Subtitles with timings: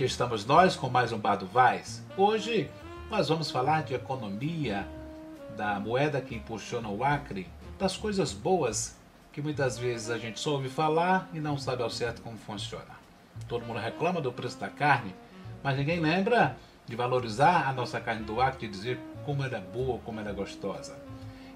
[0.00, 2.02] Aqui estamos nós com mais um Bar do Vaz.
[2.16, 2.70] Hoje
[3.10, 4.88] nós vamos falar de economia,
[5.58, 7.46] da moeda que impulsiona o Acre,
[7.78, 8.96] das coisas boas
[9.30, 12.98] que muitas vezes a gente só ouve falar e não sabe ao certo como funciona.
[13.46, 15.14] Todo mundo reclama do preço da carne,
[15.62, 19.60] mas ninguém lembra de valorizar a nossa carne do Acre e dizer como ela é
[19.60, 20.98] boa, como ela é gostosa.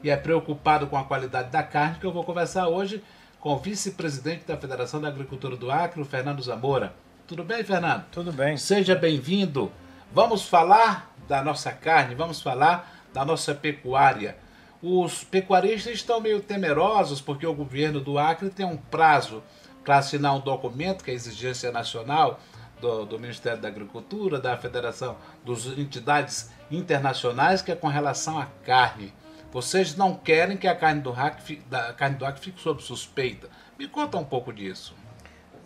[0.02, 3.02] E é preocupado com a qualidade da carne que eu vou conversar hoje
[3.40, 6.94] com o vice-presidente da Federação da Agricultura do Acre, o Fernando Zamora.
[7.26, 8.04] Tudo bem, Fernando?
[8.12, 8.58] Tudo bem.
[8.58, 9.72] Seja bem-vindo.
[10.12, 14.36] Vamos falar da nossa carne, vamos falar da nossa pecuária.
[14.82, 19.42] Os pecuaristas estão meio temerosos porque o governo do Acre tem um prazo
[19.82, 22.38] para assinar um documento, que é a exigência nacional
[22.78, 28.44] do, do Ministério da Agricultura, da Federação das Entidades Internacionais, que é com relação à
[28.66, 29.14] carne.
[29.50, 33.48] Vocês não querem que a carne do Acre, da carne do Acre fique sob suspeita.
[33.78, 34.94] Me conta um pouco disso.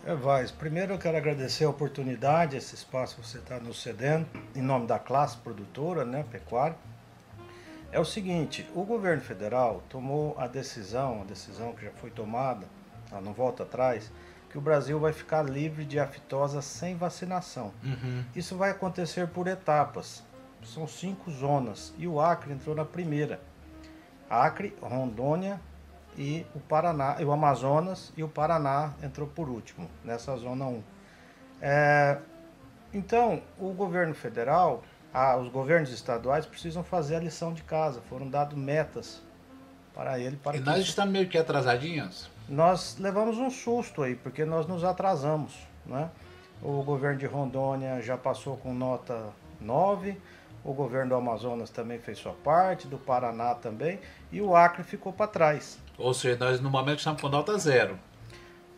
[0.09, 4.25] É, Vaz, primeiro eu quero agradecer a oportunidade, esse espaço que você está nos cedendo,
[4.55, 6.75] em nome da classe produtora, né, pecuária.
[7.91, 12.65] É o seguinte, o governo federal tomou a decisão, a decisão que já foi tomada,
[13.11, 14.11] ela não volta atrás,
[14.49, 17.71] que o Brasil vai ficar livre de aftosa sem vacinação.
[18.35, 20.23] Isso vai acontecer por etapas.
[20.63, 23.39] São cinco zonas e o Acre entrou na primeira.
[24.27, 25.61] Acre, Rondônia
[26.19, 30.83] e o Paraná, e o Amazonas e o Paraná entrou por último nessa zona 1.
[31.61, 32.17] É,
[32.93, 38.01] então, o governo federal, ah, os governos estaduais precisam fazer a lição de casa.
[38.09, 39.21] Foram dadas metas
[39.95, 42.29] para ele para E nós isso- estamos meio que atrasadinhos.
[42.49, 45.53] nós levamos um susto aí, porque nós nos atrasamos.
[45.85, 46.09] Né?
[46.61, 49.29] O governo de Rondônia já passou com nota
[49.61, 50.17] 9,
[50.65, 53.99] o governo do Amazonas também fez sua parte, do Paraná também,
[54.31, 55.79] e o Acre ficou para trás.
[55.99, 57.99] Ou seja, nós no momento estamos com nota zero.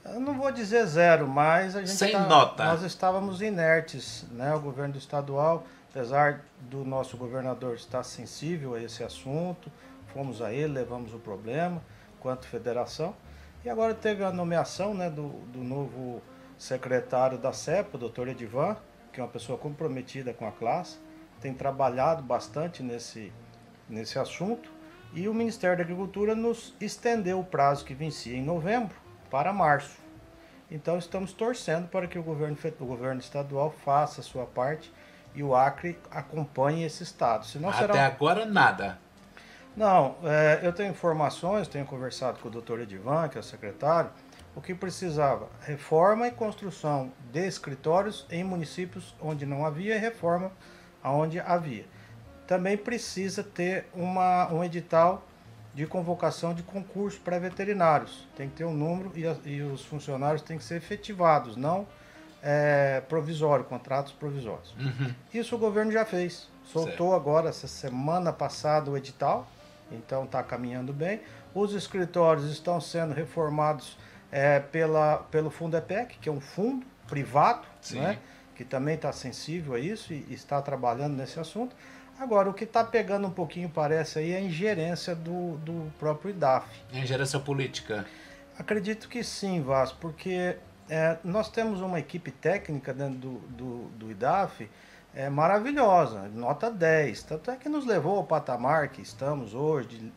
[0.04, 2.66] Eu não vou dizer zero, mas a gente Sem tá- nota.
[2.66, 4.54] nós estávamos inertes, né?
[4.56, 9.72] O governo estadual, apesar do nosso governador estar sensível a esse assunto,
[10.08, 11.82] fomos a ele, levamos o problema,
[12.20, 13.16] quanto federação.
[13.64, 16.20] E agora teve a nomeação né, do, do novo
[16.58, 18.76] secretário da CEPA, o doutor Edivan,
[19.14, 20.98] que é uma pessoa comprometida com a classe,
[21.40, 23.32] tem trabalhado bastante nesse,
[23.88, 24.72] nesse assunto.
[25.14, 28.96] E o Ministério da Agricultura nos estendeu o prazo que vencia em novembro
[29.30, 30.00] para março.
[30.70, 34.92] Então estamos torcendo para que o governo, o governo estadual faça a sua parte
[35.36, 37.46] e o Acre acompanhe esse estado.
[37.46, 38.98] Senão será Até um- agora, nada.
[39.76, 44.12] não, é, eu tenho informações, tenho conversado com o doutor Edivan, que é o secretário,
[44.56, 50.52] o que precisava, reforma e construção de escritórios em municípios onde não havia e reforma
[51.04, 51.86] aonde havia.
[52.52, 55.26] Também precisa ter uma, um edital
[55.74, 58.28] de convocação de concurso para veterinários.
[58.36, 61.88] Tem que ter um número e, as- e os funcionários têm que ser efetivados, não
[62.44, 64.76] é, provisório, contratos provisórios.
[65.34, 66.50] Isso o governo já fez.
[66.66, 69.48] Soltou agora, essa semana passada, o edital,
[69.90, 71.22] então está caminhando bem.
[71.56, 73.98] Os escritórios estão sendo reformados
[74.30, 77.66] é, pela, pelo Fundepec, que é um fundo privado,
[78.02, 78.20] né,
[78.56, 81.74] que também está sensível a isso e, e está trabalhando nesse assunto.
[82.20, 86.30] Agora, o que está pegando um pouquinho, parece, aí é a ingerência do, do próprio
[86.32, 86.68] IDAF.
[86.94, 88.06] Em gerência política.
[88.60, 90.56] Acredito que sim, Vaz, porque
[90.88, 94.70] é, nós temos uma equipe técnica dentro do, do, do IDAF
[95.16, 97.24] é, maravilhosa, nota 10.
[97.24, 100.14] Tanto é que nos levou ao patamar que estamos hoje, de,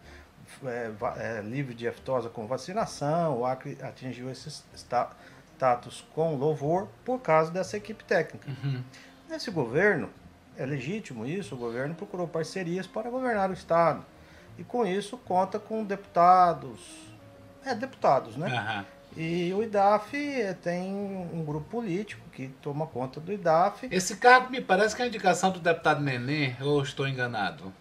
[0.66, 3.38] é, é, livre de aftosa com vacinação.
[3.38, 5.10] O Acre atingiu esse sta-
[5.56, 8.46] status com louvor por causa dessa equipe técnica.
[9.28, 10.10] Nesse governo,
[10.56, 14.04] é legítimo isso, o governo procurou parcerias para governar o Estado.
[14.58, 16.80] E com isso conta com deputados,
[17.64, 18.48] é, deputados, né?
[18.48, 18.84] Aham.
[19.16, 23.86] E o IDAF eh, tem um grupo político que toma conta do IDAF.
[23.90, 27.72] Esse cargo me parece que é a indicação do deputado Nenê, ou estou enganado?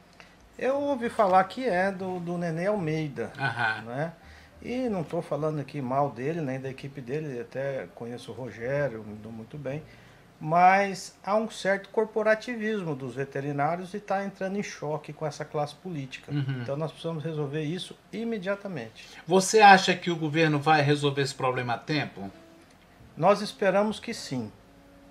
[0.59, 3.81] Eu ouvi falar que é do, do Nenê Almeida, Aham.
[3.81, 4.13] né?
[4.61, 9.03] E não estou falando aqui mal dele, nem da equipe dele, até conheço o Rogério,
[9.03, 9.81] me dou muito bem.
[10.45, 15.73] Mas há um certo corporativismo dos veterinários e está entrando em choque com essa classe
[15.73, 16.29] política.
[16.33, 16.59] Uhum.
[16.61, 19.07] Então nós precisamos resolver isso imediatamente.
[19.25, 22.29] Você acha que o governo vai resolver esse problema a tempo?
[23.15, 24.51] Nós esperamos que sim.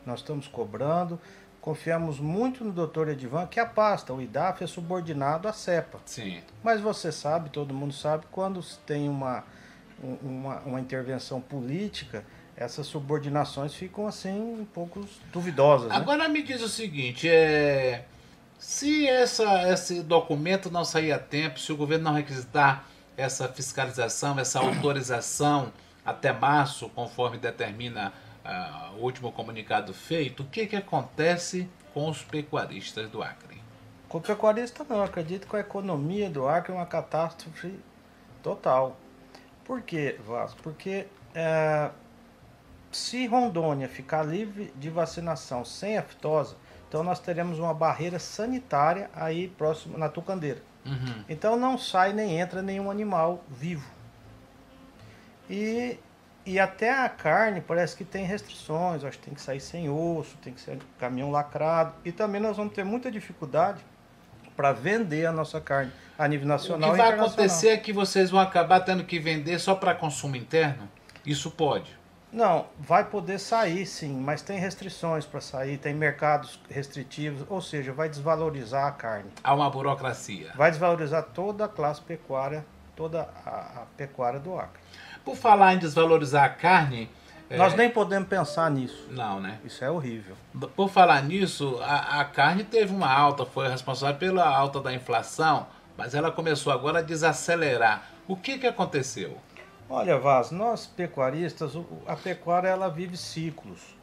[0.05, 1.19] Nós estamos cobrando,
[1.63, 5.99] confiamos muito no doutor Edivan, que a pasta, o IDAF, é subordinado à CEPA.
[6.05, 6.43] Sim.
[6.63, 9.45] Mas você sabe, todo mundo sabe, quando tem uma,
[10.05, 12.23] um- uma, uma intervenção política,
[12.57, 15.89] essas subordinações ficam assim um pouco duvidosas.
[15.89, 15.97] né?
[15.97, 18.05] Agora me diz o seguinte, é,
[18.59, 22.85] se essa, esse documento não sair a tempo, se o governo não requisitar
[23.17, 25.73] essa fiscalização, essa autorização
[26.05, 28.13] até março, conforme determina
[28.45, 33.61] ah, o último comunicado feito, o que, que acontece com os pecuaristas do Acre?
[34.09, 37.79] Com o pecuarista não, eu acredito que a economia do Acre é uma catástrofe
[38.43, 38.97] total.
[39.65, 40.61] Por quê, Vasco?
[40.63, 41.91] Porque é,
[42.93, 46.57] se Rondônia ficar livre de vacinação sem aftosa,
[46.89, 50.63] então nós teremos uma barreira sanitária aí próximo na Tucandeira.
[50.85, 51.25] Uhum.
[51.29, 53.89] Então não sai nem entra nenhum animal vivo.
[55.49, 55.99] E,
[56.45, 60.37] e até a carne parece que tem restrições, acho que tem que sair sem osso,
[60.43, 61.95] tem que ser caminhão lacrado.
[62.05, 63.83] E também nós vamos ter muita dificuldade
[64.55, 67.93] para vender a nossa carne a nível O nacional que e vai acontecer é que
[67.93, 70.89] vocês vão acabar tendo que vender só para consumo interno?
[71.25, 72.02] Isso pode.
[72.33, 77.93] Não, vai poder sair sim, mas tem restrições para sair, tem mercados restritivos, ou seja,
[77.93, 79.31] vai desvalorizar a carne.
[79.45, 80.51] Há uma burocracia.
[80.55, 82.65] Vai desvalorizar toda a classe pecuária,
[82.97, 84.81] toda a, a pecuária do Acre.
[85.23, 87.11] Por falar em desvalorizar a carne.
[87.51, 89.09] é, Nós nem podemos pensar nisso.
[89.11, 89.59] Não, né?
[89.63, 90.35] Isso é horrível.
[90.75, 95.67] Por falar nisso, a, a carne teve uma alta, foi responsável pela alta da inflação,
[95.99, 98.05] mas ela começou agora a desacelerar.
[98.27, 99.37] O que, que aconteceu?
[99.95, 101.75] Olha, Vaz, nós pecuaristas,
[102.07, 103.95] a pecuária ela vive ciclos.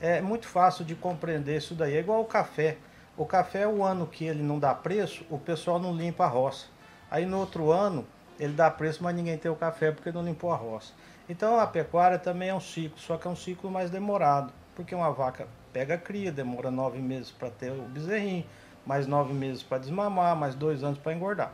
[0.00, 1.94] É muito fácil de compreender isso daí.
[1.94, 2.76] É igual o café.
[3.16, 6.66] O café, o ano que ele não dá preço, o pessoal não limpa a roça.
[7.08, 8.04] Aí no outro ano,
[8.36, 10.92] ele dá preço, mas ninguém tem o café porque não limpou a roça.
[11.28, 14.52] Então a pecuária também é um ciclo, só que é um ciclo mais demorado.
[14.74, 18.44] Porque uma vaca pega a cria, demora nove meses para ter o bezerrinho,
[18.84, 21.52] mais nove meses para desmamar, mais dois anos para engordar.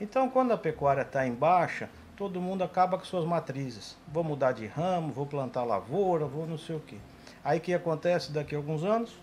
[0.00, 3.96] Então, quando a pecuária está em baixa, todo mundo acaba com suas matrizes.
[4.08, 6.96] Vou mudar de ramo, vou plantar lavoura, vou não sei o quê.
[7.44, 9.16] Aí o que acontece daqui a alguns anos?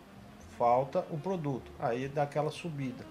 [0.58, 1.72] Falta o produto.
[1.80, 3.04] Aí dá aquela subida.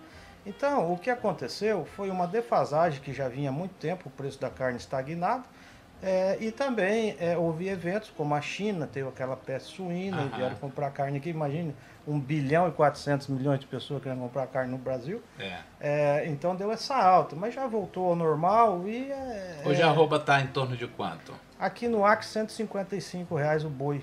[0.45, 4.41] Então, o que aconteceu foi uma defasagem que já vinha há muito tempo, o preço
[4.41, 5.45] da carne estagnado.
[6.03, 10.37] É, e também é, houve eventos como a China, teve aquela peste suína, e Aham.
[10.37, 11.31] vieram comprar carne aqui.
[11.31, 11.75] Imagine,
[12.07, 15.23] 1 bilhão e 400 milhões de pessoas querendo comprar carne no Brasil.
[15.39, 15.59] É.
[15.81, 19.89] É, então deu essa alta, mas já voltou ao normal e é, Hoje é, a
[19.89, 21.33] arroba está em torno de quanto?
[21.59, 24.03] aqui no Acre 155 reais o boi.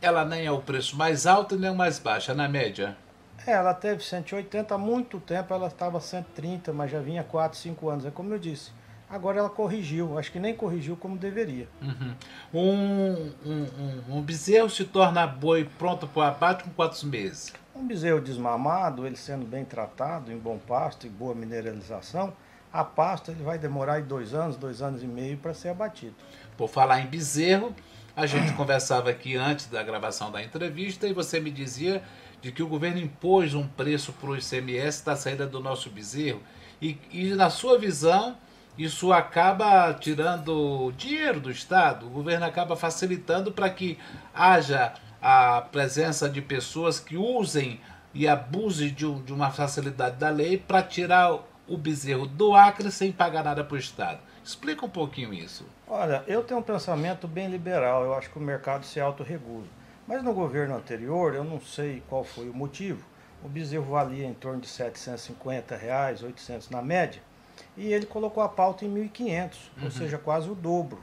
[0.00, 2.96] Ela nem é o preço mais alto e nem o mais baixo, é na média.
[3.44, 7.88] É, ela teve 180 há muito tempo, ela estava 130, mas já vinha 4, 5
[7.88, 8.06] anos.
[8.06, 8.70] É como eu disse.
[9.12, 11.68] Agora ela corrigiu, acho que nem corrigiu como deveria.
[11.82, 12.14] Uhum.
[12.54, 17.52] Um, um, um, um bezerro se torna boi pronto para o abate com quantos meses?
[17.76, 22.32] Um bezerro desmamado, ele sendo bem tratado, em bom pasto e boa mineralização,
[22.72, 26.14] a pasta ele vai demorar dois anos, dois anos e meio para ser abatido.
[26.56, 27.76] Por falar em bezerro,
[28.16, 32.02] a gente conversava aqui antes da gravação da entrevista e você me dizia
[32.40, 36.40] de que o governo impôs um preço para o ICMS da saída do nosso bezerro.
[36.80, 38.38] E, e na sua visão,
[38.78, 43.98] isso acaba tirando dinheiro do Estado, o governo acaba facilitando para que
[44.34, 47.80] haja a presença de pessoas que usem
[48.14, 51.38] e abusem de, um- de uma facilidade da lei para tirar
[51.68, 54.18] o bezerro do Acre sem pagar nada para o Estado.
[54.44, 55.64] Explica um pouquinho isso.
[55.86, 59.64] Olha, eu tenho um pensamento bem liberal, eu acho que o mercado se autorregula.
[60.08, 63.06] Mas no governo anterior, eu não sei qual foi o motivo,
[63.44, 67.22] o bezerro valia em torno de 750 reais, 800 na média,
[67.76, 71.02] e ele colocou a pauta em 1.500, ou seja, quase o dobro.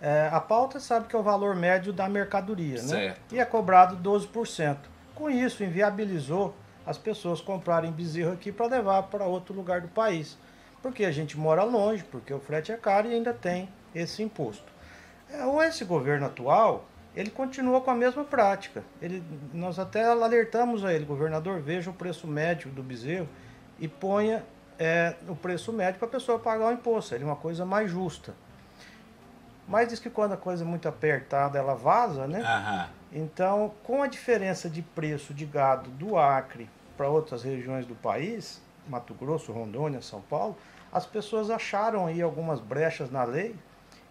[0.00, 2.88] É, a pauta sabe que é o valor médio da mercadoria, né?
[2.88, 3.34] Certo.
[3.34, 4.76] E é cobrado 12%.
[5.14, 6.54] Com isso, inviabilizou
[6.86, 10.36] as pessoas comprarem bezerro aqui para levar para outro lugar do país.
[10.82, 14.70] Porque a gente mora longe, porque o frete é caro e ainda tem esse imposto.
[15.30, 16.84] É, ou esse governo atual,
[17.16, 18.84] ele continua com a mesma prática.
[19.00, 19.22] Ele,
[19.52, 23.28] nós até alertamos a ele, governador, veja o preço médio do bezerro
[23.78, 24.44] e ponha
[24.78, 27.10] é, o preço médio para a pessoa pagar o imposto.
[27.10, 28.34] Seria uma coisa mais justa.
[29.66, 32.40] Mas diz que quando a coisa é muito apertada, ela vaza, né?
[32.40, 32.88] Aham.
[33.12, 38.60] Então, com a diferença de preço de gado do Acre para outras regiões do país,
[38.88, 40.56] Mato Grosso, Rondônia, São Paulo,
[40.92, 43.54] as pessoas acharam aí algumas brechas na lei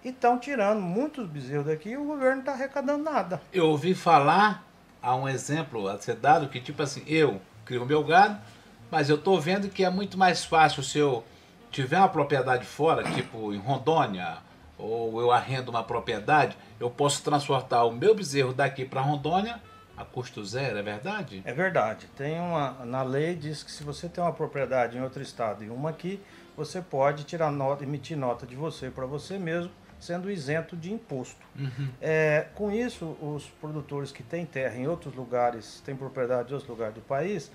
[0.04, 3.42] e estão tirando muitos bezerros daqui e o governo não está arrecadando nada.
[3.52, 4.66] Eu ouvi falar,
[5.02, 8.40] há um exemplo a ser dado, que tipo assim, eu crio meu gado,
[8.94, 11.24] mas eu estou vendo que é muito mais fácil se eu
[11.72, 14.38] tiver uma propriedade fora, tipo em Rondônia,
[14.78, 19.60] ou eu arrendo uma propriedade, eu posso transportar o meu bezerro daqui para Rondônia
[19.98, 21.42] a custo zero, é verdade?
[21.44, 22.06] É verdade.
[22.16, 25.72] Tem uma na lei diz que se você tem uma propriedade em outro estado e
[25.72, 26.22] uma aqui,
[26.56, 31.44] você pode tirar nota, emitir nota de você para você mesmo, sendo isento de imposto.
[32.00, 36.70] É, com isso, os produtores que têm terra em outros lugares, têm propriedade em outros
[36.70, 37.52] lugares do país,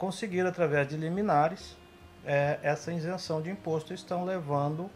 [0.00, 1.76] conseguiram através de liminares
[2.24, 4.90] é, essa isenção de imposto estão levando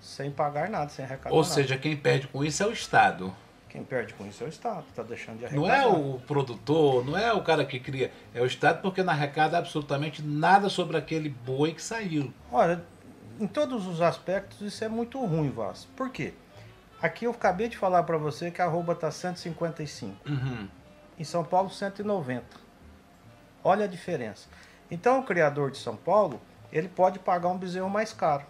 [0.00, 1.54] sem pagar nada, sem arrecadar Ou nada.
[1.54, 3.32] seja, quem perde com isso é o Estado.
[3.68, 5.68] Quem perde com isso é o Estado, está deixando de arrecadar.
[5.68, 9.12] Não é o produtor, não é o cara que cria, é o Estado porque não
[9.12, 12.32] arrecada absolutamente nada sobre aquele boi que saiu.
[12.50, 12.82] Olha,
[13.38, 15.86] em todos os aspectos isso é muito ruim, Vaz.
[15.96, 16.34] Por quê?
[17.00, 20.16] Aqui eu acabei de falar para você que a arroba está 155.
[20.28, 20.68] Uhum.
[21.16, 22.67] Em São Paulo, 190.
[23.68, 24.48] Olha a diferença.
[24.90, 26.40] Então, o criador de São Paulo,
[26.72, 28.42] ele pode pagar um bezerro mais caro.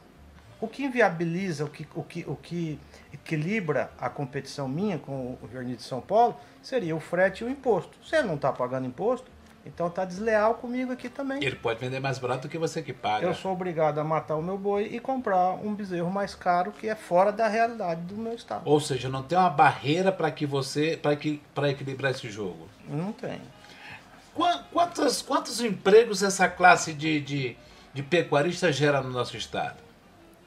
[0.60, 2.78] O que inviabiliza, o que, o que, o que
[3.12, 7.50] equilibra a competição minha com o verniz de São Paulo, seria o frete e o
[7.50, 7.98] imposto.
[8.06, 9.28] Se ele não está pagando imposto,
[9.66, 11.42] então está desleal comigo aqui também.
[11.42, 13.26] Ele pode vender mais barato do que você que paga.
[13.26, 16.88] Eu sou obrigado a matar o meu boi e comprar um bezerro mais caro que
[16.88, 18.62] é fora da realidade do meu estado.
[18.64, 22.68] Ou seja, não tem uma barreira para que você, para que, para equilibrar esse jogo.
[22.88, 23.40] Não tem.
[24.38, 27.57] Qua- Quantos, quantos empregos essa classe de, de,
[27.92, 29.76] de pecuarista gera no nosso estado?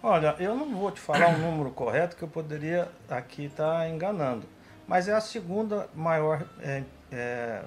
[0.02, 4.48] Olha, eu não vou te falar um número correto que eu poderia aqui estar enganando,
[4.88, 7.62] mas é a segunda maior é, é,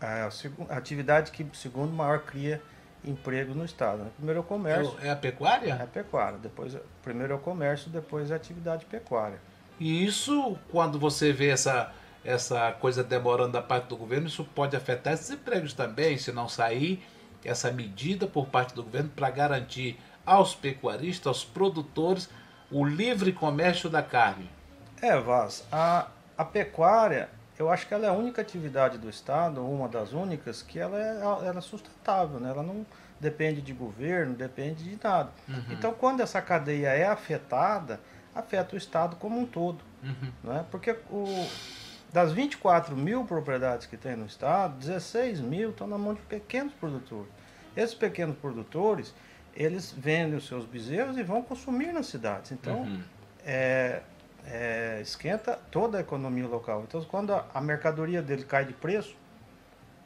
[0.00, 0.30] é a
[0.70, 2.60] a atividade que segundo maior cria
[3.04, 3.98] emprego no estado.
[3.98, 4.10] né?
[4.16, 5.74] Primeiro é o comércio, É a é pecuária?
[5.74, 9.38] a pecuária, depois primeiro é o comércio, depois é a atividade pecuária.
[9.78, 11.92] E isso, quando você vê essa,
[12.24, 16.48] essa coisa demorando da parte do governo, isso pode afetar esses empregos também, se não
[16.48, 17.02] sair
[17.44, 22.28] essa medida por parte do governo para garantir aos pecuaristas, aos produtores,
[22.70, 24.50] o livre comércio da carne.
[25.00, 29.64] É, Vaz, a, a pecuária, eu acho que ela é a única atividade do Estado,
[29.64, 32.50] uma das únicas, que ela é, ela é sustentável, né?
[32.50, 32.84] Ela não
[33.18, 35.30] depende de governo, depende de nada.
[35.70, 38.00] Então, quando essa cadeia é afetada,
[38.34, 39.82] afeta o Estado como um todo.
[40.44, 40.64] Né?
[40.70, 41.48] Porque o,
[42.12, 46.72] das 24 mil propriedades que tem no Estado, 16 mil estão na mão de pequenos
[46.74, 47.30] produtores.
[47.76, 49.14] Esses pequenos produtores,
[49.54, 52.50] eles vendem os seus bezerros e vão consumir nas cidades.
[52.52, 53.02] Então, Uhum.
[53.44, 54.00] é,
[54.46, 56.82] é, esquenta toda a economia local.
[56.88, 59.14] Então, quando a, a mercadoria dele cai de preço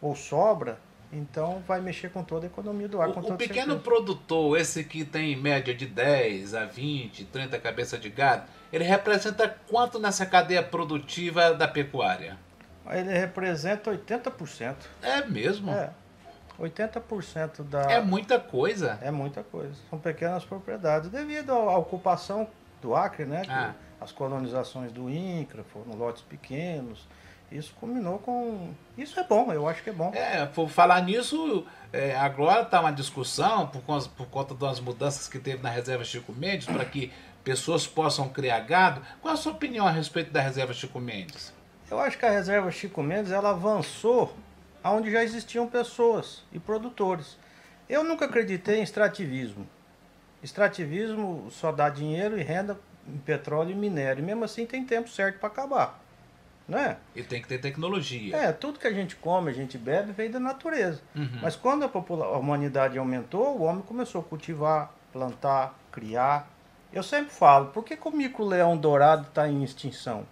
[0.00, 0.78] ou sobra,
[1.12, 3.12] então vai mexer com toda a economia do ar.
[3.12, 7.58] com O, o pequeno produtor, esse que tem em média de 10 a 20, 30
[7.58, 12.38] cabeças de gado, ele representa quanto nessa cadeia produtiva da pecuária?
[12.90, 14.74] Ele representa 80%.
[15.02, 15.70] É mesmo?
[15.70, 15.90] É,
[16.58, 17.82] 80% da.
[17.82, 18.98] É muita coisa.
[19.02, 19.74] É muita coisa.
[19.90, 21.10] São pequenas propriedades.
[21.10, 22.48] Devido à ocupação
[22.80, 23.42] do Acre, né?
[23.48, 23.74] Ah.
[24.00, 27.06] As colonizações do INCRA foram lotes pequenos.
[27.52, 28.72] Isso combinou com.
[28.96, 30.10] Isso é bom, eu acho que é bom.
[30.14, 35.28] É, por falar nisso, é, agora está uma discussão por conta, por conta das mudanças
[35.28, 37.12] que teve na reserva Chico Mendes para que
[37.44, 39.02] pessoas possam criar gado.
[39.20, 41.52] Qual a sua opinião a respeito da reserva Chico Mendes?
[41.90, 44.34] Eu acho que a reserva Chico Mendes ela avançou
[44.82, 47.36] aonde já existiam pessoas e produtores.
[47.88, 49.68] Eu nunca acreditei em extrativismo.
[50.42, 54.22] Extrativismo só dá dinheiro e renda em petróleo e minério.
[54.22, 56.01] E mesmo assim tem tempo certo para acabar.
[56.72, 56.96] Não é?
[57.14, 58.34] E tem que ter tecnologia.
[58.34, 61.02] É, tudo que a gente come, a gente bebe, veio da natureza.
[61.14, 61.40] Uhum.
[61.42, 61.90] Mas quando a,
[62.24, 66.48] a humanidade aumentou, o homem começou a cultivar, plantar, criar.
[66.90, 70.26] Eu sempre falo, por que, que o mico-leão dourado está em extinção?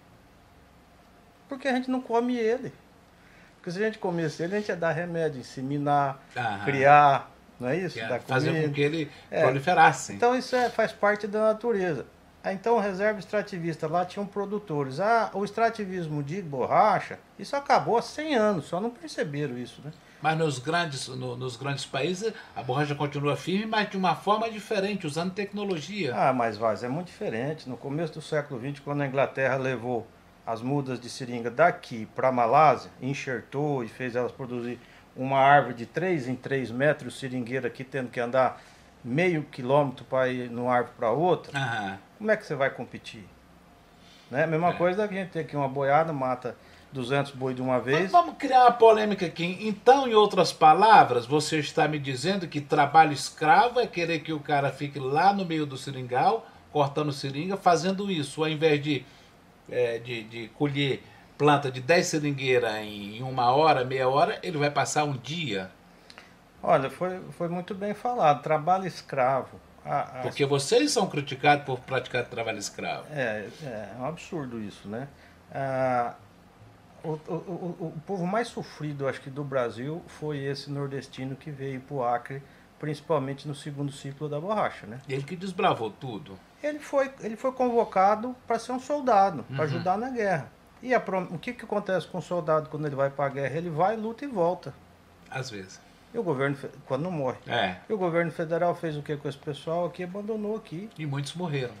[1.47, 2.73] Porque a gente não come ele.
[3.57, 6.65] Porque se a gente comesse ele, a gente ia dar remédio, inseminar, Aham.
[6.65, 7.99] criar, não é isso?
[7.99, 9.43] É fazer com que ele É.
[9.43, 10.13] proliferasse.
[10.13, 12.07] Então isso é, faz parte da natureza.
[12.43, 14.99] Ah, Então, reserva extrativista, lá tinham produtores.
[14.99, 19.91] Ah, o extrativismo de borracha, isso acabou há 100 anos, só não perceberam isso, né?
[20.21, 24.49] Mas nos grandes, no- nos grandes países, a borracha continua firme, mas de uma forma
[24.49, 26.13] diferente, usando tecnologia.
[26.15, 27.67] Ah, mas Vaz, é muito diferente.
[27.69, 30.07] No começo do século XX, quando a Inglaterra levou
[30.45, 34.79] as mudas de seringa daqui para a Malásia, enxertou e fez elas produzir
[35.15, 38.61] uma árvore de 3 em 3 metros, seringueira aqui tendo que andar
[39.03, 41.97] meio quilômetro para ir de uma árvore para outra, Aham.
[42.17, 43.25] como é que você vai competir?
[44.29, 44.45] Né?
[44.45, 44.73] Mesma É.
[44.73, 46.55] coisa que a gente tem aqui uma boiada, mata
[46.93, 48.11] 200 boi de uma Mas vez.
[48.11, 49.57] vamos criar uma polêmica aqui.
[49.61, 54.39] Então, em outras palavras, você está me dizendo que trabalho escravo é querer que o
[54.39, 59.05] cara fique lá no meio do seringal, cortando seringa, fazendo isso, ao invés de,
[59.69, 61.01] é, de, de colher
[61.37, 65.71] planta de 10 seringueiras em uma hora, meia hora, ele vai passar um dia.
[66.63, 68.41] Olha, foi, foi muito bem falado.
[68.41, 69.59] Trabalho escravo.
[69.83, 73.05] A- a- Porque vocês são criticados por praticar trabalho escravo.
[73.11, 75.07] É, é um absurdo isso, né?
[75.51, 76.13] Ah,
[77.03, 81.49] o, o, o, o povo mais sofrido, acho que, do Brasil foi esse nordestino que
[81.49, 82.43] veio para o Acre,
[82.79, 84.99] principalmente no segundo ciclo da borracha, né?
[85.09, 86.37] Ele que desbravou tudo.
[86.61, 89.61] Ele foi, ele foi convocado para ser um soldado, para Uhum.
[89.63, 90.47] ajudar na guerra.
[90.83, 90.99] E a
[91.31, 93.55] o que, que acontece com o soldado quando ele vai para a guerra?
[93.57, 94.73] Ele vai, luta e volta.
[95.29, 95.79] Às vezes.
[96.13, 97.37] E o governo, quando não morre.
[97.47, 97.77] É.
[97.89, 100.03] E o governo federal fez o que com esse pessoal aqui?
[100.03, 100.89] Abandonou aqui.
[100.97, 101.73] E muitos morreram.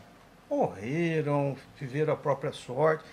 [0.49, 3.03] morreram, viveram a própria sorte.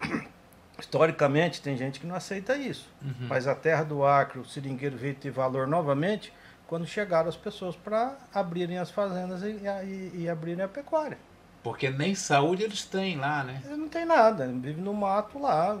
[0.78, 2.88] Historicamente, tem gente que não aceita isso.
[3.00, 3.28] Uhum.
[3.28, 6.32] Mas a terra do Acre, o seringueiro veio ter valor novamente
[6.66, 11.16] quando chegaram as pessoas para abrirem as fazendas e, e- e abrirem a pecuária.
[11.62, 13.62] Porque nem saúde eles têm lá, né?
[13.64, 15.78] Ele não tem nada, vive no mato lá.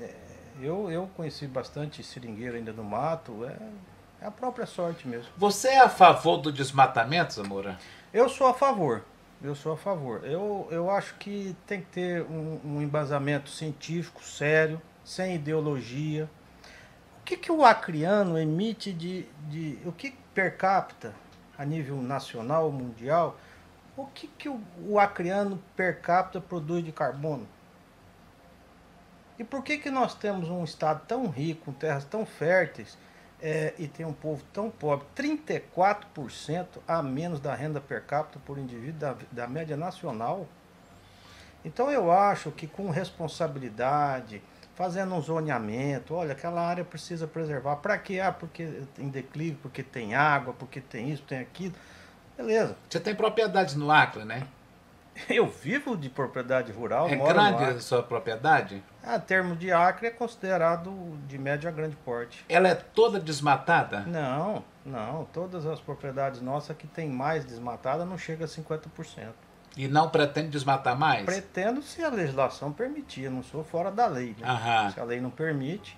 [0.00, 0.14] É,
[0.60, 3.56] Eu, eu conheci bastante seringueiro ainda no mato, é,
[4.20, 5.28] é a própria sorte mesmo.
[5.36, 7.78] Você é a favor do desmatamento, Zamora?
[8.12, 9.04] Eu sou a favor.
[9.42, 10.24] Eu sou a favor.
[10.24, 16.28] Eu, eu acho que tem que ter um, um embasamento científico sério, sem ideologia.
[17.20, 19.78] O que, que o acriano emite de, de.
[19.84, 21.14] O que per capita,
[21.56, 23.36] a nível nacional mundial,
[23.96, 27.46] o que, que o, o acriano per capita produz de carbono?
[29.38, 32.98] E por que, que nós temos um estado tão rico, com terras tão férteis,
[33.40, 38.58] é, e tem um povo tão pobre, 34% a menos da renda per capita por
[38.58, 40.46] indivíduo da, da média nacional.
[41.64, 44.42] Então eu acho que com responsabilidade,
[44.74, 47.76] fazendo um zoneamento, olha, aquela área precisa preservar.
[47.76, 48.20] Para quê?
[48.20, 51.74] Ah, porque tem declive, porque tem água, porque tem isso, tem aquilo.
[52.36, 52.76] Beleza.
[52.88, 54.46] Você tem propriedades no Acre, né?
[55.28, 58.82] Eu vivo de propriedade rural, É grande a sua propriedade?
[59.02, 62.44] A termo de acre é considerado de médio a grande porte.
[62.48, 64.00] Ela é toda desmatada?
[64.00, 65.24] Não, não.
[65.32, 68.80] Todas as propriedades nossas que tem mais desmatada não chega a 50%.
[69.76, 71.24] E não pretende desmatar mais?
[71.24, 74.34] Pretendo se a legislação permitir, eu não sou fora da lei.
[74.38, 74.90] Né?
[74.92, 75.96] Se a lei não permite,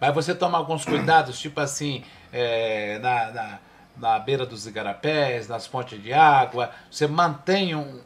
[0.00, 3.58] Mas você toma alguns cuidados, tipo assim, é, na, na,
[3.96, 8.00] na beira dos igarapés, nas fontes de água, você mantém um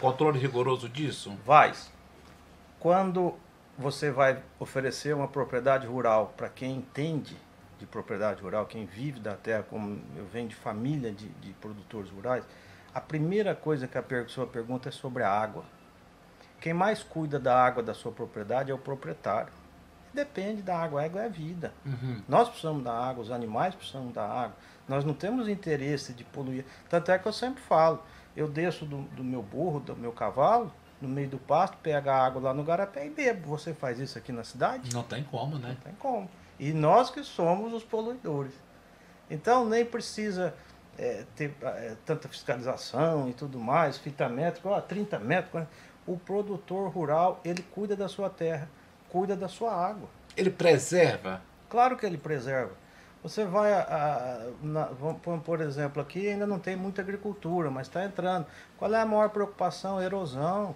[0.00, 1.36] controle rigoroso disso?
[1.44, 1.72] vai.
[2.78, 3.34] Quando
[3.78, 7.36] você vai oferecer uma propriedade rural para quem entende
[7.78, 12.10] de propriedade rural, quem vive da terra, como eu venho de família de, de produtores
[12.10, 12.44] rurais,
[12.94, 15.64] a primeira coisa que a pessoa pergunta é sobre a água.
[16.60, 19.52] Quem mais cuida da água da sua propriedade é o proprietário.
[20.12, 21.72] Depende da água, a água é vida.
[21.86, 22.20] Uhum.
[22.28, 24.56] Nós precisamos da água, os animais precisam da água.
[24.88, 26.64] Nós não temos interesse de poluir.
[26.88, 28.02] Tanto é que eu sempre falo,
[28.36, 32.14] eu desço do, do meu burro, do meu cavalo, no meio do pasto, pego a
[32.14, 33.48] água lá no garapé e bebo.
[33.48, 34.92] Você faz isso aqui na cidade?
[34.92, 35.68] Não tem como, né?
[35.68, 36.30] Não tem como.
[36.58, 38.52] E nós que somos os poluidores.
[39.30, 40.54] Então nem precisa
[40.98, 45.50] é, ter é, tanta fiscalização e tudo mais, fita métrica, ó, 30 metros.
[45.52, 45.68] 40.
[46.06, 48.68] O produtor rural, ele cuida da sua terra,
[49.08, 50.08] cuida da sua água.
[50.36, 51.40] Ele preserva.
[51.68, 52.72] Claro que ele preserva.
[53.22, 57.86] Você vai, a, a- na- vamos por exemplo, aqui ainda não tem muita agricultura, mas
[57.86, 58.46] está entrando.
[58.78, 60.00] Qual é a maior preocupação?
[60.02, 60.74] Erosão.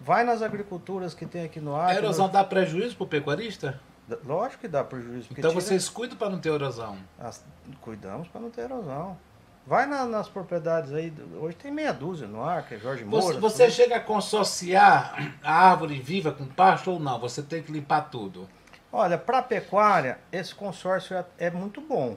[0.00, 1.98] Vai nas agriculturas que tem aqui no A Acre.
[1.98, 3.80] erosão dá prejuízo para o pecuarista?
[4.08, 5.28] no- Lógico que dá prejuízo.
[5.30, 6.96] Então tira- vocês cuidam para não ter erosão.
[7.20, 7.44] as-
[7.80, 9.16] cuidamos para não ter erosão.
[9.64, 13.38] Vai na- nas propriedades aí, hoje tem meia dúzia no Acre, Jorge Você, Moura.
[13.40, 13.74] você tudo.
[13.74, 17.20] chega a consorciar a árvore viva com pasto ou não?
[17.20, 18.48] Você tem que limpar tudo.
[18.92, 22.16] Olha, para a pecuária, esse consórcio é, é muito bom.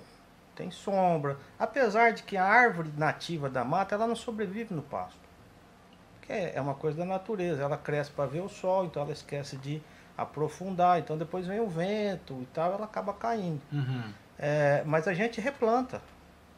[0.56, 1.38] Tem sombra.
[1.58, 5.20] Apesar de que a árvore nativa da mata, ela não sobrevive no pasto.
[6.22, 7.64] Que é, é uma coisa da natureza.
[7.64, 9.82] Ela cresce para ver o sol, então ela esquece de
[10.18, 11.00] aprofundar.
[11.00, 13.62] Então depois vem o vento e tal, ela acaba caindo.
[13.72, 14.14] Uhum.
[14.38, 16.02] É, mas a gente replanta.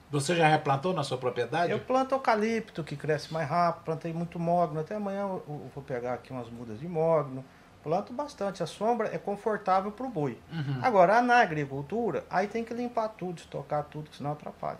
[0.10, 1.71] Você já replantou na sua propriedade?
[1.71, 3.84] Eu planto eucalipto, que cresce mais rápido.
[3.84, 4.80] Plantei muito mogno.
[4.80, 7.43] Até amanhã eu vou pegar aqui umas mudas de mogno.
[7.83, 8.61] Planto bastante.
[8.61, 10.37] A sombra é confortável para o boi.
[10.51, 10.79] Uhum.
[10.81, 14.79] Agora, na agricultura, aí tem que limpar tudo, estocar tudo, que senão atrapalha.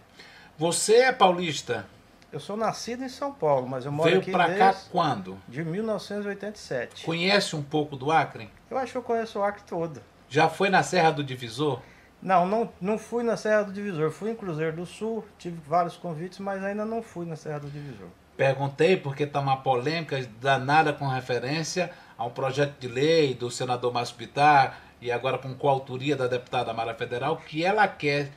[0.58, 1.86] Você é paulista?
[2.32, 5.38] Eu sou nascido em São Paulo, mas eu moro Veio aqui para cá desde quando?
[5.48, 7.06] de 1987.
[7.06, 8.50] Conhece um pouco do Acre?
[8.70, 10.02] Eu acho que eu conheço o Acre todo.
[10.28, 11.80] Já foi na Serra do Divisor?
[12.22, 14.12] Não, não, não fui na Serra do Divisor.
[14.12, 17.70] Fui em Cruzeiro do Sul, tive vários convites, mas ainda não fui na Serra do
[17.70, 18.08] Divisor.
[18.36, 23.94] Perguntei porque está uma polêmica danada com referência a um projeto de lei do senador
[23.94, 28.32] Márcio Bittar e agora com coautoria da deputada Mara Federal, que ela quer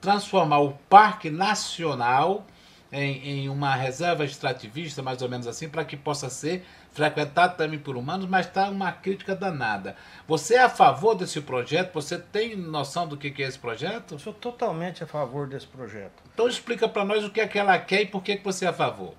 [0.00, 2.46] transformar o Parque Nacional
[2.92, 7.78] em, em uma reserva extrativista, mais ou menos assim, para que possa ser frequentado também
[7.78, 9.96] por humanos, mas está uma crítica danada.
[10.26, 11.92] Você é a favor desse projeto?
[11.92, 14.14] Você tem noção do que que é esse projeto?
[14.14, 16.22] Eu sou totalmente a favor desse projeto.
[16.32, 18.64] Então explica para nós o que é que ela quer e por que que você
[18.64, 19.14] é a favor.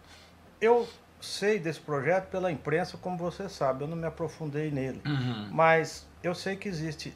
[0.60, 0.88] Eu
[1.20, 5.02] sei desse projeto pela imprensa, como você sabe, eu não me aprofundei nele.
[5.06, 5.50] Uhum.
[5.52, 7.14] Mas eu sei que existem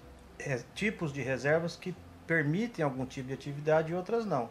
[0.73, 4.49] tipos de reservas que permitem algum tipo de atividade e outras não.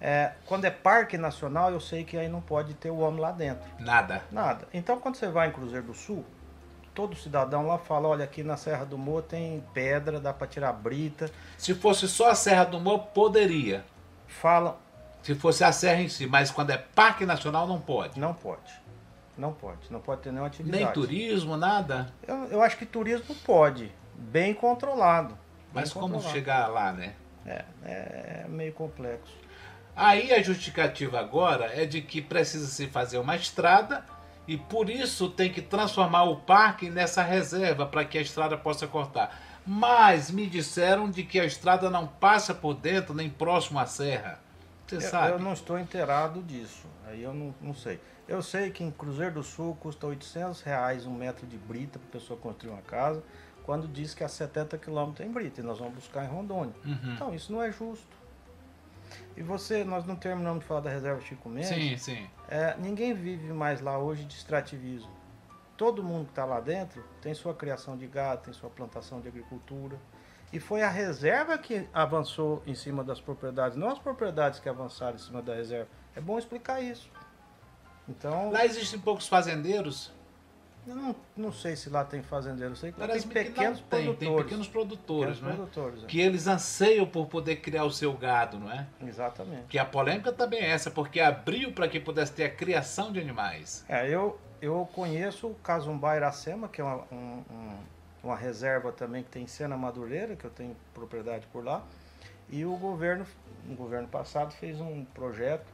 [0.00, 3.32] É, quando é parque nacional, eu sei que aí não pode ter o homem lá
[3.32, 3.64] dentro.
[3.78, 4.22] Nada.
[4.30, 4.68] Nada.
[4.72, 6.24] Então, quando você vai em Cruzeiro do Sul,
[6.94, 10.72] todo cidadão lá fala: olha, aqui na Serra do Morro tem pedra, dá para tirar
[10.72, 11.30] brita.
[11.56, 13.84] Se fosse só a Serra do Morro, poderia.
[14.26, 14.78] Fala:
[15.24, 18.20] Se fosse a serra em si, mas quando é parque nacional, não pode.
[18.20, 18.84] não pode.
[19.38, 19.90] Não pode.
[19.90, 20.84] Não pode ter nenhuma atividade.
[20.84, 22.12] Nem turismo, nada.
[22.28, 25.30] Eu, eu acho que turismo pode, bem controlado.
[25.30, 25.38] bem
[25.72, 26.30] Mas como controlado.
[26.30, 27.14] chegar lá, né?
[27.46, 29.32] É, é meio complexo.
[29.96, 34.04] Aí a justificativa agora é de que precisa se fazer uma estrada
[34.46, 38.86] e por isso tem que transformar o parque nessa reserva para que a estrada possa
[38.86, 39.40] cortar.
[39.66, 44.43] Mas me disseram de que a estrada não passa por dentro nem próximo à serra.
[44.86, 45.32] Você Eu, sabe?
[45.32, 46.86] eu não estou inteirado disso.
[47.06, 48.00] Aí eu não, não sei.
[48.26, 52.08] Eu sei que em Cruzeiro do Sul custa 800 reais um metro de brita para
[52.08, 53.22] a pessoa construir uma casa,
[53.64, 56.74] quando diz que a 70 quilômetros tem brita e nós vamos buscar em Rondônia.
[56.84, 57.14] Uhum.
[57.14, 58.24] Então isso não é justo.
[59.36, 61.68] E você, nós não terminamos de falar da reserva Chico Mendes.
[61.68, 62.26] Sim, sim.
[62.48, 65.10] É, ninguém vive mais lá hoje de extrativismo.
[65.76, 69.28] Todo mundo que está lá dentro tem sua criação de gado, tem sua plantação de
[69.28, 69.98] agricultura.
[70.54, 75.16] E foi a reserva que avançou em cima das propriedades, não as propriedades que avançaram
[75.16, 75.88] em cima da reserva.
[76.14, 77.10] É bom explicar isso.
[78.08, 80.12] Então, Lá existem poucos fazendeiros.
[80.86, 83.80] eu não, não sei se lá tem fazendeiro, eu sei que Parece tem que pequenos
[83.80, 84.18] tem, produtores.
[84.18, 85.54] tem pequenos produtores, Pequenos não é?
[85.56, 86.06] produtores, é.
[86.06, 88.86] Que eles anseiam por poder criar o seu gado, não é?
[89.02, 89.64] Exatamente.
[89.68, 93.18] Que a polêmica também é essa, porque abriu para que pudesse ter a criação de
[93.18, 93.84] animais.
[93.88, 97.93] É, eu, eu conheço o Casumbá Iracema, que é uma, um- um-
[98.24, 101.82] uma reserva também que tem em Sena Madureira, que eu tenho propriedade por lá.
[102.48, 103.26] E o governo,
[103.64, 105.66] no governo passado, fez um projeto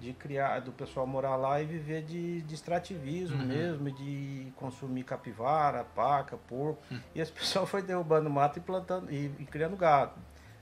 [0.00, 3.46] de criar, do pessoal morar lá e viver de, de extrativismo Uhum.
[3.46, 6.80] mesmo, de consumir capivara, paca, porco.
[6.90, 6.98] Hum.
[7.14, 10.12] E esse pessoal foi derrubando mato e plantando e, e criando gado.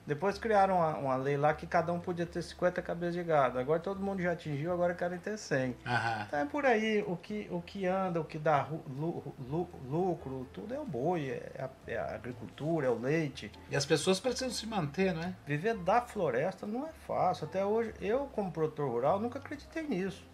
[0.09, 3.59] Depois criaram uma, uma lei lá que cada um podia ter 50 cabeças de gado.
[3.59, 5.77] Agora todo mundo já atingiu, agora querem ter 100.
[5.87, 6.25] Aham.
[6.27, 9.69] Então é por aí, o que, o que anda, o que dá ru- lu- lu-
[9.87, 13.53] lucro, tudo é o boi, é a, é a agricultura, é o leite.
[13.71, 15.35] E as pessoas precisam se manter, não é?
[15.47, 17.45] Viver da floresta não é fácil.
[17.47, 20.25] Até hoje, eu como produtor rural nunca acreditei nisso.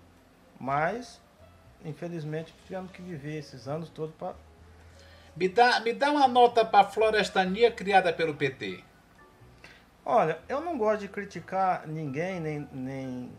[0.60, 1.20] Mas,
[1.84, 4.36] infelizmente, tivemos que viver esses anos todos para...
[5.36, 8.84] Me dá, me dá uma nota para a florestania criada pelo PT.
[10.04, 13.32] Olha, eu não gosto de criticar ninguém, nem, nem,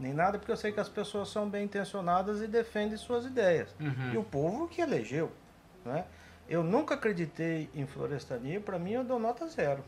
[0.00, 3.74] nem nada, porque eu sei que as pessoas são bem intencionadas e defendem suas ideias.
[3.78, 4.12] Uhum.
[4.12, 5.30] E o povo que elegeu,
[5.84, 6.04] né?
[6.48, 9.82] Eu nunca acreditei em florestania, para mim eu dou nota zero.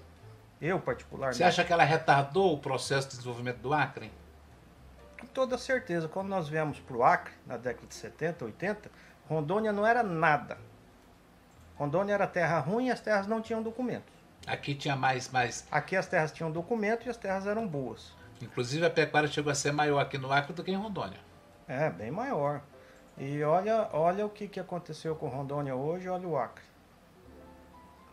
[0.61, 1.37] Eu, particularmente.
[1.37, 4.11] Você acha que ela retardou o processo de desenvolvimento do Acre?
[5.21, 8.91] Com toda certeza, quando nós viemos para o Acre, na década de 70, 80,
[9.29, 10.57] Rondônia não era nada.
[11.77, 14.16] Rondônia era terra ruim e as terras não tinham documentos.
[14.47, 15.67] Aqui tinha mais, mais.
[15.71, 18.15] Aqui as terras tinham documento e as terras eram boas.
[18.41, 21.19] Inclusive a pecuária chegou a ser maior aqui no Acre do que em Rondônia.
[21.67, 22.63] É, bem maior.
[23.19, 26.65] E olha, olha o que, que aconteceu com Rondônia hoje, olha o Acre.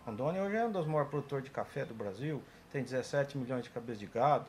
[0.06, 2.41] Rondônia hoje é um dos maiores produtores de café do Brasil,
[2.72, 4.46] tem 17 milhões de cabeças de gado,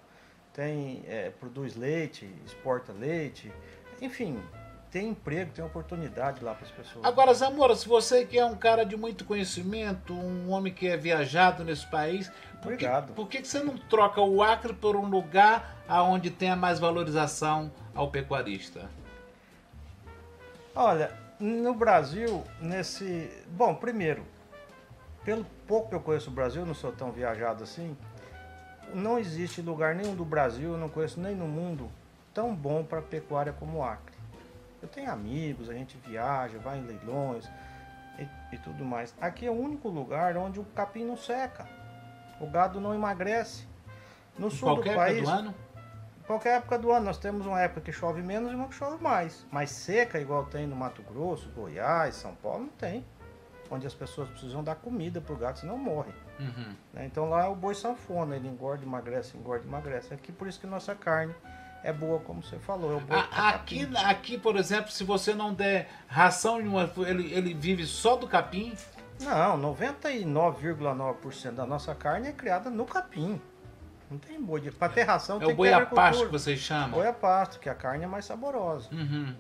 [0.53, 3.53] tem, é, produz leite, exporta leite,
[4.01, 4.43] enfim,
[4.95, 7.05] tem emprego, tem oportunidade lá para as pessoas.
[7.05, 10.97] Agora, Zamora, se você que é um cara de muito conhecimento, um homem que é
[10.97, 12.31] viajado nesse país,
[12.63, 16.55] por que, por que que você não troca o Acre por um lugar aonde tenha
[16.55, 18.89] mais valorização ao pecuarista?
[20.77, 23.29] Olha, no Brasil, nesse.
[23.49, 24.25] Bom, primeiro,
[25.25, 27.97] pelo pouco que eu conheço o Brasil, não sou tão viajado assim,
[28.95, 31.91] não existe lugar nenhum do Brasil, eu não conheço nem no mundo,
[32.33, 34.14] tão bom para pecuária como o Acre.
[34.85, 37.51] Eu tenho amigos, a gente viaja, vai em leilões
[38.19, 39.15] e, e tudo mais.
[39.19, 41.67] Aqui é o único lugar onde o capim não seca,
[42.39, 43.67] o gado não emagrece.
[44.39, 45.55] No Em sul qualquer do época país, do ano?
[46.27, 47.07] qualquer época do ano.
[47.07, 49.47] Nós temos uma época que chove menos e uma que chove mais.
[49.51, 53.03] Mas seca, igual tem no Mato Grosso, Goiás, São Paulo, não tem.
[53.71, 56.13] Onde as pessoas precisam dar comida pro gato, senão morre.
[56.39, 56.77] Uhum.
[56.93, 57.07] né?
[57.07, 60.13] Então lá é o boi sanfona, ele engorda, emagrece, engorda, emagrece.
[60.13, 61.35] Aqui por isso que nossa carne
[61.85, 63.01] é boa, como você falou.
[63.09, 67.55] É A- com Aqui, aqui, por exemplo, se você não der ração nenhuma, ele, ele
[67.55, 68.73] vive só do capim.
[69.21, 73.41] Não, 99,9% da nossa carne é criada no capim.
[74.11, 74.61] Não tem boi.
[74.71, 76.91] Para ter ração É tem o boi a pasto que vocês chamam.
[76.91, 78.89] Boi a pasto, que a carne é mais saborosa.
[78.93, 79.35] Uhum.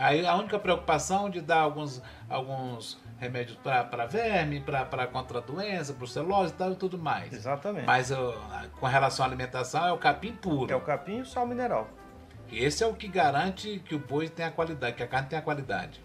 [0.00, 6.54] Aí a única preocupação de dar alguns, alguns remédios para verme, para contra doença, brucelose
[6.54, 7.30] e tal e tudo mais.
[7.30, 7.84] Exatamente.
[7.84, 8.34] Mas ó,
[8.80, 10.72] com relação à alimentação é o capim puro.
[10.72, 11.86] É o capim e o sal mineral.
[12.50, 16.02] Esse é o que garante que o boi tenha qualidade, que a carne tenha qualidade.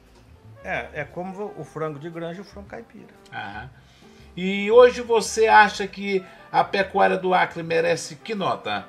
[0.61, 3.13] É, é como o frango de granja e o frango caipira.
[3.31, 3.69] Aham.
[4.35, 8.85] E hoje você acha que a pecuária do Acre merece que nota?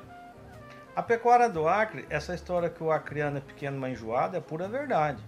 [0.97, 4.67] A pecuária do Acre, essa história que o acriano é pequeno, mas enjoado, é pura
[4.67, 5.23] verdade.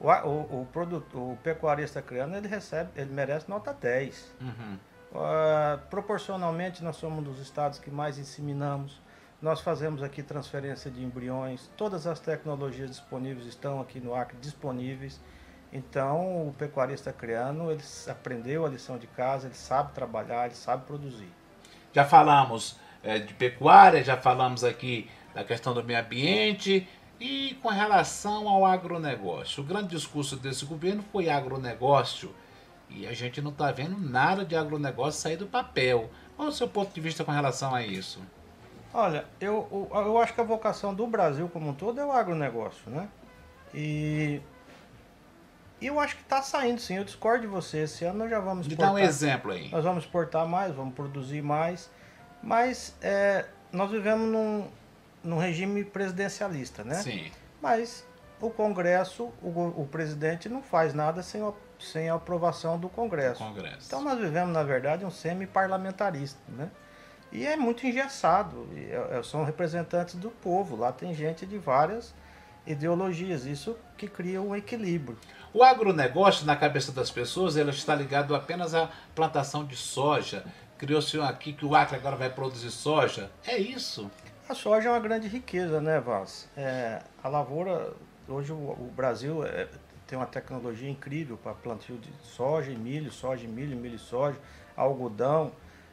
[0.00, 4.34] O, o, o, produto, o pecuarista acriano, ele recebe, ele merece nota 10.
[4.40, 4.78] Uhum.
[5.14, 9.00] Ah, proporcionalmente, nós somos um dos estados que mais inseminamos.
[9.40, 11.70] Nós fazemos aqui transferência de embriões.
[11.76, 15.20] Todas as tecnologias disponíveis estão aqui no Acre disponíveis.
[15.72, 20.84] Então, o pecuarista acriano, ele aprendeu a lição de casa, ele sabe trabalhar, ele sabe
[20.84, 21.32] produzir.
[21.92, 26.86] Já falamos eh, de pecuária, já falamos aqui da questão do meio ambiente
[27.18, 29.62] e com relação ao agronegócio.
[29.62, 32.34] O grande discurso desse governo foi agronegócio
[32.88, 36.10] e a gente não está vendo nada de agronegócio sair do papel.
[36.36, 38.20] Qual é o seu ponto de vista com relação a isso?
[38.92, 42.90] Olha, eu, eu, acho que a vocação do Brasil como um todo é o agronegócio,
[42.90, 43.08] né?
[43.74, 44.40] E
[45.80, 47.78] eu acho que está saindo sim, eu discordo de você.
[47.78, 49.08] Esse ano nós já vamos Me dá um exportar.
[49.08, 49.70] exemplo aí.
[49.70, 51.90] Nós vamos exportar mais, vamos produzir mais,
[52.42, 54.68] mas é, nós vivemos num,
[55.22, 56.96] num regime presidencialista, né?
[56.96, 57.30] Sim.
[57.60, 58.04] Mas
[58.40, 59.48] o Congresso, o,
[59.82, 63.38] o presidente não faz nada sem, a- sem a aprovação do Congresso.
[63.38, 63.86] Congresso.
[63.86, 66.68] Então nós vivemos, na verdade, um semi-parlamentarista, né?
[67.30, 68.68] E é muito engessado.
[68.76, 70.76] é- é- são representantes do povo.
[70.76, 72.12] Lá tem gente de várias
[72.66, 73.44] ideologias.
[73.46, 75.16] Isso que cria um equilíbrio.
[75.54, 80.44] O agronegócio, na cabeça das pessoas, ele está ligado apenas à plantação de soja.
[80.82, 83.30] Criou-se aqui que o Acre agora vai produzir soja.
[83.46, 84.10] É isso.
[84.48, 86.48] A soja é uma grande riqueza, né, Vaz?
[86.56, 87.92] É, a lavoura,
[88.26, 89.68] hoje o, o Brasil é,
[90.08, 93.98] tem uma tecnologia incrível para plantio de soja e milho, soja e milho, milho e
[94.00, 94.36] soja,
[94.76, 95.52] algodão.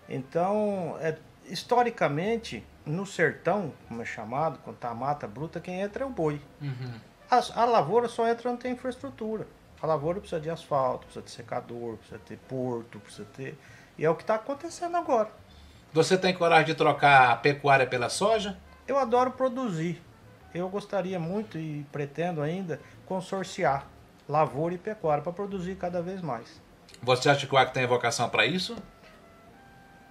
[0.09, 6.03] Então, é, historicamente, no sertão, como é chamado, quando tá a mata bruta, quem entra
[6.03, 6.41] é o boi.
[7.29, 9.45] As- A, lavoura só entra onde tem infraestrutura.
[9.79, 13.55] A lavoura precisa de asfalto, precisa de secador, precisa ter porto, precisa ter...
[13.99, 15.29] E é o que está acontecendo agora.
[15.91, 18.57] Você tem coragem de trocar a pecuária pela soja?
[18.87, 20.01] Eu adoro produzir.
[20.55, 23.85] Eu gostaria muito e pretendo ainda consorciar
[24.27, 26.61] lavoura e pecuária para produzir cada vez mais.
[27.01, 28.77] Você acha que o Acre tem vocação para isso?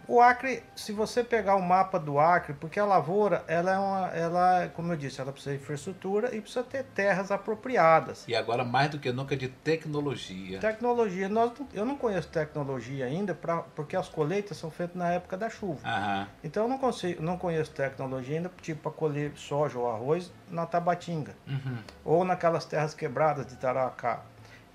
[0.08, 4.06] O Acre, se você pegar o mapa do Acre, porque a lavoura, ela é uma,
[4.08, 8.24] ela, como eu disse, ela precisa de infraestrutura e precisa ter terras apropriadas.
[8.26, 10.58] E agora, mais do que nunca, de tecnologia.
[10.60, 15.36] Tecnologia, nós, eu não conheço tecnologia ainda, pra, porque as colheitas são feitas na época
[15.36, 15.86] da chuva.
[15.86, 16.26] Aham.
[16.42, 20.64] Então eu não, consigo, não conheço tecnologia ainda, tipo para colher soja ou arroz na
[20.64, 21.36] Tabatinga.
[21.46, 21.78] Uhum.
[22.04, 24.22] ou naquelas terras quebradas de Taracá.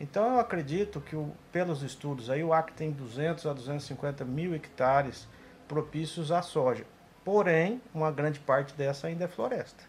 [0.03, 4.53] Então eu acredito que o- pelos estudos aí o Acre tem 200 a 250 mil
[4.53, 5.27] hectares
[5.65, 6.83] propícios à soja.
[7.23, 9.81] Porém, uma grande parte dessa ainda é floresta.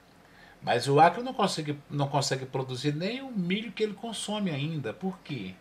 [0.63, 4.95] Mas o Acre não consegue, não consegue produzir nem o milho que ele consome ainda.
[4.95, 5.53] Por quê?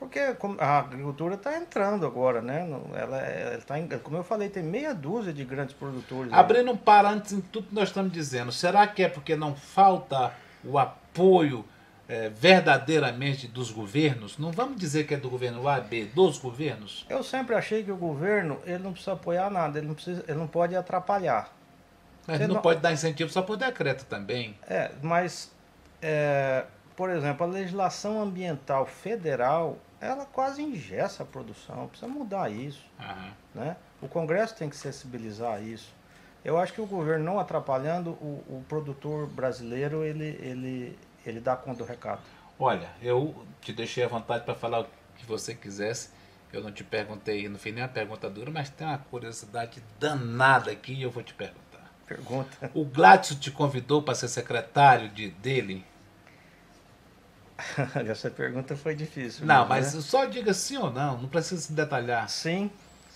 [0.00, 0.18] Porque
[0.58, 2.68] a agricultura está entrando agora, né?
[2.94, 6.32] Ela, ela tá como eu falei, tem meia dúzia de grandes produtores.
[6.32, 6.38] aí.
[6.38, 10.32] Abrindo um parântese em tudo que nós estamos dizendo, será que é porque não falta
[10.64, 11.64] o apoio
[12.10, 14.36] eh, verdadeiramente dos governos?
[14.36, 17.06] Não vamos dizer que é do governo A, B, dos governos?
[17.08, 20.38] Eu sempre achei que o governo ele não precisa apoiar nada, ele não, precisa, ele
[20.38, 21.52] não pode atrapalhar.
[22.26, 24.56] Mas não, não- pode dar incentivo só por decreto também.
[24.68, 25.52] É, mas,
[26.02, 26.64] é,
[26.96, 33.32] por exemplo, a legislação ambiental federal, ela quase engessa a produção, precisa mudar isso, Aham.
[33.54, 33.76] né?
[34.02, 35.92] O Congresso tem que sensibilizar isso.
[36.44, 41.56] Eu acho que o governo não atrapalhando, o, o produtor brasileiro, ele, ele, ele dá
[41.56, 42.20] conta do recado.
[42.58, 46.10] Olha, eu te deixei à vontade para falar o que você quisesse.
[46.52, 50.92] Eu não te perguntei, não fiz nenhuma pergunta dura, mas tem uma curiosidade danada aqui
[50.92, 51.60] e eu vou te perguntar.
[52.06, 52.70] Pergunta.
[52.74, 55.84] O Gladson te convidou para ser secretário de, dele?
[58.08, 59.46] Essa pergunta foi difícil.
[59.46, 60.00] Não, mesmo, mas né?
[60.00, 62.28] só diga sim ou não, não precisa se detalhar.
[62.28, 62.70] Sim,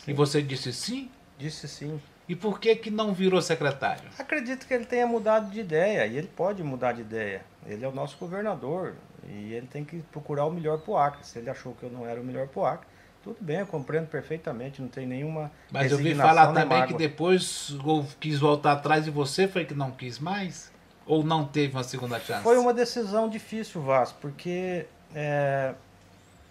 [0.07, 1.11] E você disse sim?
[1.38, 2.01] disse sim.
[2.29, 4.09] E por que que não virou secretário?
[4.19, 7.45] Acredito que ele tenha mudado de ideia, e ele pode mudar de ideia.
[7.66, 8.94] Ele é o nosso governador,
[9.27, 11.27] e ele tem que procurar o melhor pro Acre.
[11.27, 12.87] Se ele achou que eu não era o melhor pro Acre,
[13.22, 16.98] tudo bem, eu compreendo perfeitamente, não tem nenhuma Mas eu vi falar também que mágoa.
[16.98, 20.70] depois ou quis voltar atrás e você foi que não quis mais?
[21.07, 22.42] Ou não teve uma segunda chance?
[22.42, 25.74] Foi uma decisão difícil, Vasco, porque é,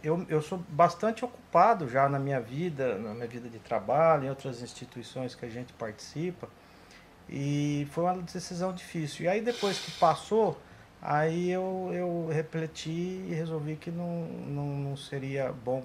[0.04, 4.30] eu, eu sou bastante ocupado já na minha vida, na minha vida de trabalho, em
[4.30, 6.50] outras instituições que a gente participa.
[7.30, 9.26] E foi uma decisão difícil.
[9.26, 10.60] E aí depois que passou,
[11.04, 15.84] aí eu, eu refleti e resolvi que não, não, não seria bom.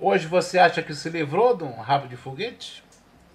[0.00, 2.82] Hoje você acha que se livrou de um rabo de foguete?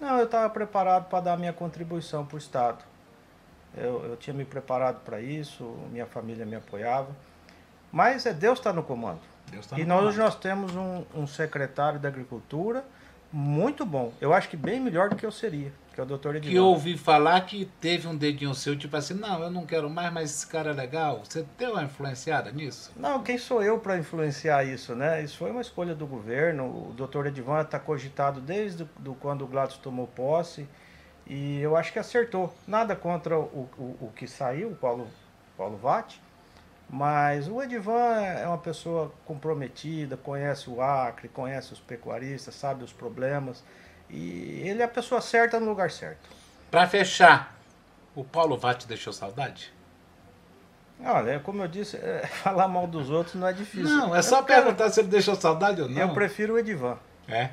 [0.00, 2.84] Não, eu estava preparado para dar minha contribuição para o Estado.
[3.76, 7.08] Eu, eu tinha me preparado para isso, minha família me apoiava.
[7.90, 9.20] Mas é Deus está no comando.
[9.50, 10.16] Deus tá e no nós, comando.
[10.18, 12.84] nós temos um, um secretário da Agricultura
[13.32, 14.12] muito bom.
[14.20, 16.58] Eu acho que bem melhor do que eu seria, que é o doutor Que Edivaldo.
[16.58, 20.12] eu ouvi falar que teve um dedinho seu, tipo assim, não, eu não quero mais,
[20.12, 21.22] mas esse cara é legal.
[21.24, 22.92] Você deu uma influenciada nisso?
[22.96, 25.22] Não, quem sou eu para influenciar isso, né?
[25.22, 26.64] Isso foi uma escolha do governo.
[26.64, 30.66] O doutor Edivan está cogitado desde do, quando o Gladys tomou posse.
[31.26, 32.52] E eu acho que acertou.
[32.66, 35.06] Nada contra o, o, o que saiu, o Paulo,
[35.56, 36.20] Paulo Vatti.
[36.88, 42.92] Mas o Edivan é uma pessoa comprometida, conhece o Acre, conhece os pecuaristas, sabe os
[42.92, 43.64] problemas.
[44.12, 46.28] E ele é a pessoa certa no lugar certo.
[46.70, 47.56] Pra fechar,
[48.14, 49.72] o Paulo Vatti deixou saudade?
[51.04, 53.84] Olha, como eu disse, é, falar mal dos outros não é difícil.
[53.96, 56.00] Não, é Eu só quero- perguntar se ele deixou saudade ou não.
[56.00, 56.96] Eu prefiro o Edivan.
[57.28, 57.48] É.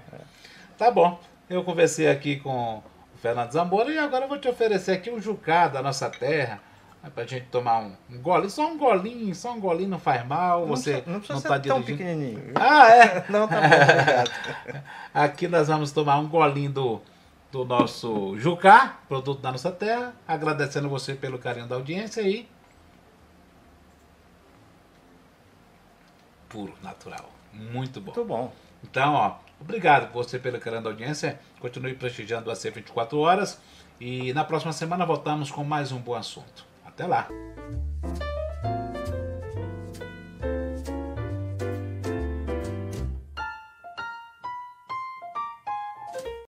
[0.78, 1.20] Tá bom.
[1.50, 2.84] Eu conversei aqui com o
[3.22, 6.60] Fernando Zamora e agora eu vou te oferecer aqui um jucá da nossa terra.
[7.02, 10.26] É pra gente tomar um, um golinho, só um golinho, só um golinho não faz
[10.28, 10.62] mal.
[10.62, 11.98] Não Você precisa, não precisa não ser tá tão dirigindo.
[11.98, 12.54] pequenininho.
[12.56, 13.26] Ah, é?
[13.32, 14.82] Não, tá bom.
[15.14, 17.02] Aqui nós vamos tomar um golinho do,
[17.52, 20.14] do nosso Jucá, produto da nossa terra.
[20.28, 22.46] Agradecendo você pelo carinho da audiência e.
[26.50, 27.30] Puro, natural.
[27.54, 28.12] Muito bom.
[28.14, 28.54] Muito bom.
[28.84, 31.40] Então, ó, obrigado por você pelo carinho da audiência.
[31.62, 33.60] Continue prestigiando a C24 Horas.
[34.02, 36.69] E na próxima semana voltamos com mais um bom assunto.
[37.00, 37.30] Até lá.